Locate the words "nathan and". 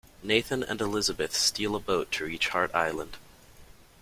0.23-0.81